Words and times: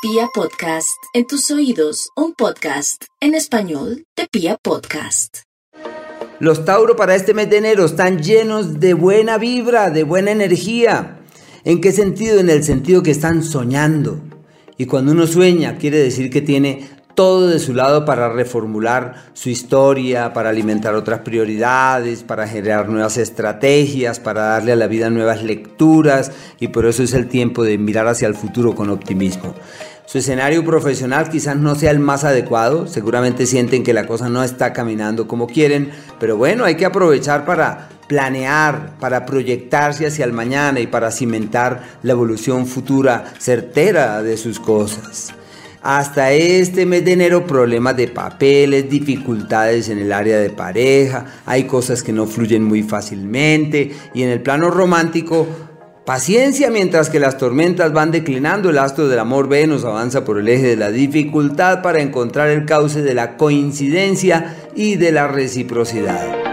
Pia 0.00 0.28
Podcast, 0.32 0.96
en 1.12 1.26
tus 1.26 1.50
oídos, 1.50 2.10
un 2.14 2.32
podcast 2.32 3.02
en 3.20 3.34
español 3.34 4.04
de 4.16 4.28
Pia 4.30 4.56
Podcast. 4.56 5.38
Los 6.38 6.64
Tauro 6.64 6.94
para 6.94 7.16
este 7.16 7.34
mes 7.34 7.50
de 7.50 7.56
enero 7.56 7.86
están 7.86 8.22
llenos 8.22 8.78
de 8.78 8.94
buena 8.94 9.38
vibra, 9.38 9.90
de 9.90 10.04
buena 10.04 10.30
energía. 10.30 11.18
¿En 11.64 11.80
qué 11.80 11.90
sentido? 11.90 12.38
En 12.38 12.48
el 12.48 12.62
sentido 12.62 13.02
que 13.02 13.10
están 13.10 13.42
soñando. 13.42 14.20
Y 14.76 14.86
cuando 14.86 15.10
uno 15.10 15.26
sueña, 15.26 15.78
quiere 15.78 15.98
decir 15.98 16.30
que 16.30 16.42
tiene 16.42 16.88
todo 17.18 17.48
de 17.48 17.58
su 17.58 17.74
lado 17.74 18.04
para 18.04 18.28
reformular 18.28 19.24
su 19.34 19.50
historia, 19.50 20.32
para 20.32 20.50
alimentar 20.50 20.94
otras 20.94 21.18
prioridades, 21.22 22.22
para 22.22 22.46
generar 22.46 22.88
nuevas 22.88 23.16
estrategias, 23.16 24.20
para 24.20 24.42
darle 24.42 24.70
a 24.70 24.76
la 24.76 24.86
vida 24.86 25.10
nuevas 25.10 25.42
lecturas 25.42 26.30
y 26.60 26.68
por 26.68 26.86
eso 26.86 27.02
es 27.02 27.14
el 27.14 27.26
tiempo 27.26 27.64
de 27.64 27.76
mirar 27.76 28.06
hacia 28.06 28.28
el 28.28 28.36
futuro 28.36 28.76
con 28.76 28.88
optimismo. 28.88 29.56
Su 30.06 30.18
escenario 30.18 30.64
profesional 30.64 31.28
quizás 31.28 31.56
no 31.56 31.74
sea 31.74 31.90
el 31.90 31.98
más 31.98 32.22
adecuado, 32.22 32.86
seguramente 32.86 33.46
sienten 33.46 33.82
que 33.82 33.94
la 33.94 34.06
cosa 34.06 34.28
no 34.28 34.44
está 34.44 34.72
caminando 34.72 35.26
como 35.26 35.48
quieren, 35.48 35.90
pero 36.20 36.36
bueno, 36.36 36.64
hay 36.64 36.76
que 36.76 36.86
aprovechar 36.86 37.44
para 37.44 37.88
planear, 38.06 38.92
para 39.00 39.26
proyectarse 39.26 40.06
hacia 40.06 40.24
el 40.24 40.32
mañana 40.32 40.78
y 40.78 40.86
para 40.86 41.10
cimentar 41.10 41.82
la 42.04 42.12
evolución 42.12 42.68
futura 42.68 43.24
certera 43.40 44.22
de 44.22 44.36
sus 44.36 44.60
cosas. 44.60 45.34
Hasta 45.82 46.32
este 46.32 46.86
mes 46.86 47.04
de 47.04 47.12
enero 47.12 47.46
problemas 47.46 47.96
de 47.96 48.08
papeles, 48.08 48.90
dificultades 48.90 49.88
en 49.88 49.98
el 49.98 50.12
área 50.12 50.38
de 50.38 50.50
pareja, 50.50 51.26
hay 51.46 51.64
cosas 51.64 52.02
que 52.02 52.12
no 52.12 52.26
fluyen 52.26 52.64
muy 52.64 52.82
fácilmente 52.82 53.92
y 54.12 54.22
en 54.22 54.30
el 54.30 54.42
plano 54.42 54.70
romántico 54.70 55.46
Paciencia 56.08 56.70
mientras 56.70 57.10
que 57.10 57.20
las 57.20 57.36
tormentas 57.36 57.92
van 57.92 58.10
declinando, 58.10 58.70
el 58.70 58.78
astro 58.78 59.08
del 59.08 59.18
amor 59.18 59.46
Venus 59.46 59.84
avanza 59.84 60.24
por 60.24 60.38
el 60.38 60.48
eje 60.48 60.68
de 60.68 60.76
la 60.76 60.90
dificultad 60.90 61.82
para 61.82 62.00
encontrar 62.00 62.48
el 62.48 62.64
cauce 62.64 63.02
de 63.02 63.12
la 63.12 63.36
coincidencia 63.36 64.56
y 64.74 64.96
de 64.96 65.12
la 65.12 65.28
reciprocidad. 65.28 66.47